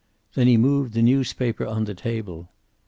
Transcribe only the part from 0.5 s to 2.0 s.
moved the newspaper on the